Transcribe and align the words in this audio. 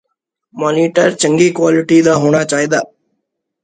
monitor 0.55 1.11
ਚੰਗੀ 1.11 1.49
quality 1.51 2.01
ਦਾ 2.01 2.15
ਹੋਣਾ 2.15 2.43
ਚਾਹੀਦੈ 2.43 2.79